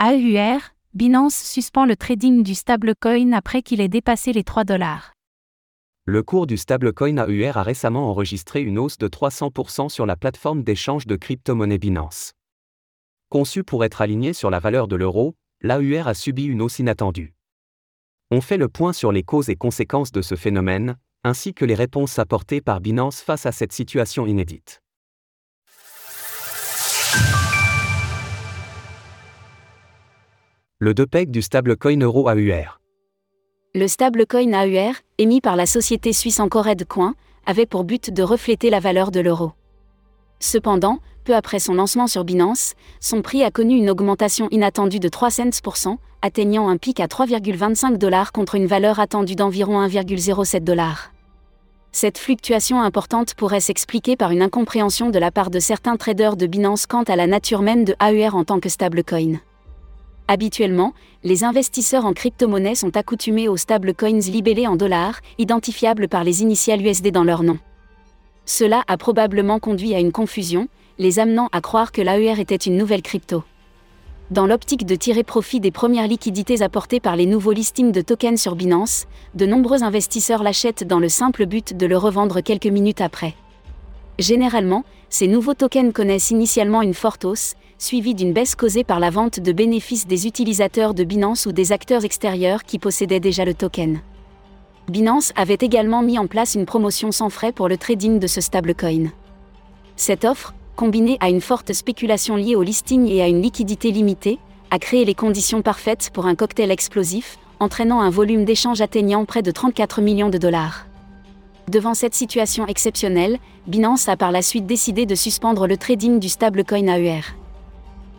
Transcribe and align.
AUR, 0.00 0.60
Binance 0.94 1.34
suspend 1.34 1.84
le 1.84 1.96
trading 1.96 2.44
du 2.44 2.54
stablecoin 2.54 3.32
après 3.32 3.62
qu'il 3.62 3.80
ait 3.80 3.88
dépassé 3.88 4.32
les 4.32 4.44
3 4.44 4.62
dollars. 4.62 5.12
Le 6.04 6.22
cours 6.22 6.46
du 6.46 6.56
stablecoin 6.56 7.18
AUR 7.18 7.56
a 7.56 7.64
récemment 7.64 8.08
enregistré 8.08 8.62
une 8.62 8.78
hausse 8.78 8.96
de 8.98 9.08
300% 9.08 9.88
sur 9.88 10.06
la 10.06 10.14
plateforme 10.14 10.62
d'échange 10.62 11.08
de 11.08 11.16
crypto-monnaies 11.16 11.78
Binance. 11.78 12.30
Conçu 13.28 13.64
pour 13.64 13.84
être 13.84 14.00
aligné 14.00 14.34
sur 14.34 14.50
la 14.50 14.60
valeur 14.60 14.86
de 14.86 14.94
l'euro, 14.94 15.34
l'AUR 15.62 16.06
a 16.06 16.14
subi 16.14 16.44
une 16.44 16.62
hausse 16.62 16.78
inattendue. 16.78 17.34
On 18.30 18.40
fait 18.40 18.56
le 18.56 18.68
point 18.68 18.92
sur 18.92 19.10
les 19.10 19.24
causes 19.24 19.50
et 19.50 19.56
conséquences 19.56 20.12
de 20.12 20.22
ce 20.22 20.36
phénomène, 20.36 20.96
ainsi 21.24 21.54
que 21.54 21.64
les 21.64 21.74
réponses 21.74 22.20
apportées 22.20 22.60
par 22.60 22.80
Binance 22.80 23.20
face 23.20 23.46
à 23.46 23.52
cette 23.52 23.72
situation 23.72 24.28
inédite. 24.28 24.80
Le 30.80 30.94
DPEG 30.94 31.32
du 31.32 31.42
stablecoin 31.42 32.00
euro 32.02 32.28
AUR. 32.28 32.78
Le 33.74 33.88
stablecoin 33.88 34.52
AUR, 34.52 34.94
émis 35.18 35.40
par 35.40 35.56
la 35.56 35.66
société 35.66 36.12
suisse 36.12 36.38
Encored 36.38 36.84
Coin, 36.84 37.16
avait 37.46 37.66
pour 37.66 37.82
but 37.82 38.12
de 38.12 38.22
refléter 38.22 38.70
la 38.70 38.78
valeur 38.78 39.10
de 39.10 39.18
l'euro. 39.18 39.54
Cependant, 40.38 41.00
peu 41.24 41.34
après 41.34 41.58
son 41.58 41.74
lancement 41.74 42.06
sur 42.06 42.22
Binance, 42.22 42.74
son 43.00 43.22
prix 43.22 43.42
a 43.42 43.50
connu 43.50 43.74
une 43.76 43.90
augmentation 43.90 44.46
inattendue 44.52 45.00
de 45.00 45.08
3 45.08 45.30
cents 45.32 45.60
pour 45.64 45.76
cent, 45.76 45.98
atteignant 46.22 46.68
un 46.68 46.76
pic 46.76 47.00
à 47.00 47.08
3,25 47.08 47.96
dollars 47.98 48.30
contre 48.30 48.54
une 48.54 48.66
valeur 48.66 49.00
attendue 49.00 49.34
d'environ 49.34 49.84
1,07 49.84 50.62
dollars. 50.62 51.12
Cette 51.90 52.18
fluctuation 52.18 52.80
importante 52.80 53.34
pourrait 53.34 53.58
s'expliquer 53.58 54.14
par 54.14 54.30
une 54.30 54.42
incompréhension 54.42 55.10
de 55.10 55.18
la 55.18 55.32
part 55.32 55.50
de 55.50 55.58
certains 55.58 55.96
traders 55.96 56.36
de 56.36 56.46
Binance 56.46 56.86
quant 56.86 57.02
à 57.02 57.16
la 57.16 57.26
nature 57.26 57.62
même 57.62 57.84
de 57.84 57.96
AUR 58.00 58.36
en 58.36 58.44
tant 58.44 58.60
que 58.60 58.68
stablecoin. 58.68 59.40
Habituellement, 60.30 60.92
les 61.24 61.42
investisseurs 61.42 62.04
en 62.04 62.12
crypto-monnaie 62.12 62.74
sont 62.74 62.98
accoutumés 62.98 63.48
aux 63.48 63.56
stablecoins 63.56 64.20
libellés 64.20 64.66
en 64.66 64.76
dollars, 64.76 65.20
identifiables 65.38 66.06
par 66.06 66.22
les 66.22 66.42
initiales 66.42 66.84
USD 66.84 67.10
dans 67.10 67.24
leur 67.24 67.42
nom. 67.42 67.58
Cela 68.44 68.84
a 68.88 68.98
probablement 68.98 69.58
conduit 69.58 69.94
à 69.94 70.00
une 70.00 70.12
confusion, 70.12 70.68
les 70.98 71.18
amenant 71.18 71.48
à 71.52 71.62
croire 71.62 71.92
que 71.92 72.02
l'AER 72.02 72.40
était 72.40 72.56
une 72.56 72.76
nouvelle 72.76 73.00
crypto. 73.00 73.42
Dans 74.30 74.46
l'optique 74.46 74.84
de 74.84 74.96
tirer 74.96 75.22
profit 75.22 75.60
des 75.60 75.70
premières 75.70 76.06
liquidités 76.06 76.60
apportées 76.60 77.00
par 77.00 77.16
les 77.16 77.24
nouveaux 77.24 77.52
listings 77.52 77.92
de 77.92 78.02
tokens 78.02 78.38
sur 78.38 78.54
Binance, 78.54 79.06
de 79.34 79.46
nombreux 79.46 79.82
investisseurs 79.82 80.42
l'achètent 80.42 80.84
dans 80.84 80.98
le 80.98 81.08
simple 81.08 81.46
but 81.46 81.74
de 81.74 81.86
le 81.86 81.96
revendre 81.96 82.42
quelques 82.42 82.66
minutes 82.66 83.00
après. 83.00 83.34
Généralement, 84.18 84.84
ces 85.08 85.28
nouveaux 85.28 85.54
tokens 85.54 85.94
connaissent 85.94 86.30
initialement 86.30 86.82
une 86.82 86.92
forte 86.92 87.24
hausse, 87.24 87.54
suivie 87.78 88.14
d'une 88.14 88.32
baisse 88.32 88.56
causée 88.56 88.82
par 88.82 88.98
la 88.98 89.10
vente 89.10 89.38
de 89.38 89.52
bénéfices 89.52 90.06
des 90.06 90.26
utilisateurs 90.26 90.94
de 90.94 91.04
Binance 91.04 91.46
ou 91.46 91.52
des 91.52 91.70
acteurs 91.72 92.04
extérieurs 92.04 92.64
qui 92.64 92.78
possédaient 92.78 93.20
déjà 93.20 93.44
le 93.44 93.54
token. 93.54 94.00
Binance 94.88 95.32
avait 95.36 95.58
également 95.60 96.02
mis 96.02 96.18
en 96.18 96.26
place 96.26 96.54
une 96.54 96.66
promotion 96.66 97.12
sans 97.12 97.30
frais 97.30 97.52
pour 97.52 97.68
le 97.68 97.76
trading 97.76 98.18
de 98.18 98.26
ce 98.26 98.40
stablecoin. 98.40 99.12
Cette 99.96 100.24
offre, 100.24 100.54
combinée 100.76 101.18
à 101.20 101.28
une 101.28 101.40
forte 101.40 101.72
spéculation 101.72 102.36
liée 102.36 102.56
au 102.56 102.62
listing 102.62 103.06
et 103.08 103.22
à 103.22 103.28
une 103.28 103.42
liquidité 103.42 103.90
limitée, 103.90 104.38
a 104.70 104.78
créé 104.78 105.04
les 105.04 105.14
conditions 105.14 105.62
parfaites 105.62 106.10
pour 106.12 106.26
un 106.26 106.34
cocktail 106.34 106.70
explosif, 106.70 107.38
entraînant 107.60 108.00
un 108.00 108.10
volume 108.10 108.44
d'échange 108.44 108.80
atteignant 108.80 109.24
près 109.24 109.42
de 109.42 109.50
34 109.50 110.00
millions 110.00 110.30
de 110.30 110.38
dollars. 110.38 110.86
Devant 111.68 111.94
cette 111.94 112.14
situation 112.14 112.66
exceptionnelle, 112.66 113.38
Binance 113.66 114.08
a 114.08 114.16
par 114.16 114.32
la 114.32 114.42
suite 114.42 114.66
décidé 114.66 115.04
de 115.04 115.14
suspendre 115.14 115.66
le 115.66 115.76
trading 115.76 116.18
du 116.18 116.28
stablecoin 116.28 116.88
AER. 116.88 117.37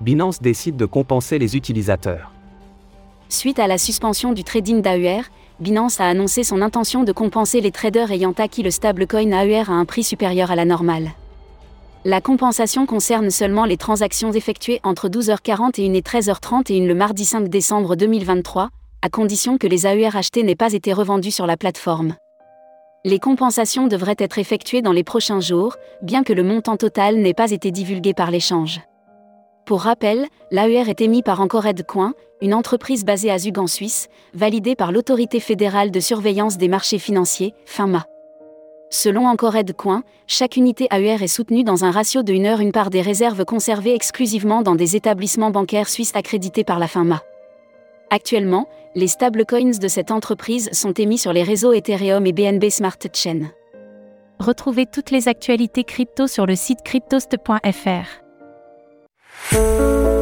Binance 0.00 0.42
décide 0.42 0.76
de 0.76 0.86
compenser 0.86 1.38
les 1.38 1.56
utilisateurs. 1.56 2.32
Suite 3.28 3.58
à 3.58 3.66
la 3.66 3.78
suspension 3.78 4.32
du 4.32 4.44
trading 4.44 4.82
d'AER, 4.82 5.22
Binance 5.60 6.00
a 6.00 6.06
annoncé 6.06 6.42
son 6.42 6.62
intention 6.62 7.04
de 7.04 7.12
compenser 7.12 7.60
les 7.60 7.70
traders 7.70 8.10
ayant 8.10 8.34
acquis 8.38 8.62
le 8.62 8.70
stablecoin 8.70 9.30
AER 9.32 9.70
à 9.70 9.72
un 9.72 9.84
prix 9.84 10.02
supérieur 10.02 10.50
à 10.50 10.56
la 10.56 10.64
normale. 10.64 11.10
La 12.04 12.20
compensation 12.20 12.84
concerne 12.86 13.30
seulement 13.30 13.64
les 13.64 13.78
transactions 13.78 14.32
effectuées 14.32 14.80
entre 14.82 15.08
12h41 15.08 15.94
et 15.94 16.00
13h31 16.02 16.86
le 16.86 16.94
mardi 16.94 17.24
5 17.24 17.48
décembre 17.48 17.96
2023, 17.96 18.68
à 19.00 19.08
condition 19.08 19.56
que 19.56 19.66
les 19.66 19.86
AER 19.86 20.16
achetés 20.16 20.42
n'aient 20.42 20.54
pas 20.54 20.74
été 20.74 20.92
revendus 20.92 21.30
sur 21.30 21.46
la 21.46 21.56
plateforme. 21.56 22.14
Les 23.06 23.18
compensations 23.18 23.86
devraient 23.86 24.16
être 24.18 24.38
effectuées 24.38 24.82
dans 24.82 24.92
les 24.92 25.04
prochains 25.04 25.40
jours, 25.40 25.76
bien 26.02 26.24
que 26.24 26.32
le 26.32 26.42
montant 26.42 26.76
total 26.76 27.16
n'ait 27.16 27.34
pas 27.34 27.52
été 27.52 27.70
divulgué 27.70 28.12
par 28.12 28.30
l'échange. 28.30 28.80
Pour 29.66 29.80
rappel, 29.80 30.26
l'AER 30.50 30.90
est 30.90 31.00
émis 31.00 31.22
par 31.22 31.40
Encored 31.40 31.86
Coin, 31.86 32.12
une 32.42 32.52
entreprise 32.52 33.06
basée 33.06 33.30
à 33.30 33.38
Zug 33.38 33.58
en 33.58 33.66
Suisse, 33.66 34.08
validée 34.34 34.76
par 34.76 34.92
l'Autorité 34.92 35.40
fédérale 35.40 35.90
de 35.90 36.00
surveillance 36.00 36.58
des 36.58 36.68
marchés 36.68 36.98
financiers, 36.98 37.54
FINMA. 37.64 38.04
Selon 38.90 39.26
Encored 39.26 39.72
Coin, 39.72 40.02
chaque 40.26 40.58
unité 40.58 40.86
AER 40.90 41.22
est 41.22 41.28
soutenue 41.28 41.64
dans 41.64 41.82
un 41.84 41.90
ratio 41.90 42.22
de 42.22 42.34
1 42.34 42.44
heure 42.44 42.60
une 42.60 42.72
part 42.72 42.90
des 42.90 43.00
réserves 43.00 43.46
conservées 43.46 43.94
exclusivement 43.94 44.60
dans 44.60 44.74
des 44.74 44.96
établissements 44.96 45.50
bancaires 45.50 45.88
suisses 45.88 46.14
accrédités 46.14 46.64
par 46.64 46.78
la 46.78 46.86
FINMA. 46.86 47.22
Actuellement, 48.10 48.68
les 48.94 49.08
stablecoins 49.08 49.78
de 49.80 49.88
cette 49.88 50.10
entreprise 50.10 50.68
sont 50.72 50.92
émis 50.92 51.18
sur 51.18 51.32
les 51.32 51.42
réseaux 51.42 51.72
Ethereum 51.72 52.26
et 52.26 52.32
BNB 52.32 52.68
Smart 52.68 52.98
Chain. 53.14 53.50
Retrouvez 54.38 54.84
toutes 54.84 55.10
les 55.10 55.26
actualités 55.26 55.84
crypto 55.84 56.26
sur 56.26 56.44
le 56.44 56.54
site 56.54 56.82
cryptost.fr. 56.84 58.23
Música 59.54 60.13